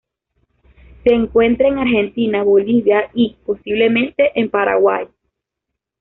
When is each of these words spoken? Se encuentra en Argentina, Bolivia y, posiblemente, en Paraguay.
Se 1.03 1.13
encuentra 1.13 1.67
en 1.67 1.77
Argentina, 1.77 2.41
Bolivia 2.41 3.11
y, 3.13 3.35
posiblemente, 3.45 4.31
en 4.33 4.49
Paraguay. 4.49 5.07